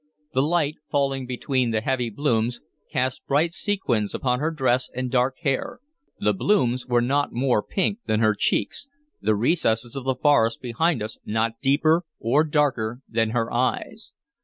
The 0.33 0.41
light, 0.41 0.77
falling 0.89 1.27
between 1.27 1.69
the 1.69 1.81
heavy 1.81 2.09
blooms, 2.09 2.59
cast 2.91 3.23
bright 3.27 3.53
sequins 3.53 4.15
upon 4.15 4.39
her 4.39 4.49
dress 4.49 4.89
and 4.95 5.11
dark 5.11 5.35
hair. 5.43 5.79
The 6.19 6.33
blooms 6.33 6.87
were 6.87 7.03
not 7.03 7.33
more 7.33 7.61
pink 7.61 7.99
than 8.07 8.19
her 8.19 8.33
cheeks, 8.33 8.87
the 9.21 9.35
recesses 9.35 9.95
of 9.95 10.05
the 10.05 10.15
forest 10.15 10.59
behind 10.59 11.03
us 11.03 11.19
not 11.23 11.61
deeper 11.61 12.03
or 12.19 12.43
darker 12.43 13.01
than 13.07 13.29
her 13.29 13.53
eyes. 13.53 14.13